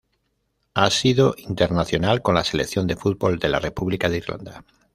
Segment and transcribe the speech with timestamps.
[0.73, 4.63] Ha sido internacional con la selección de fútbol de la República de Irlanda.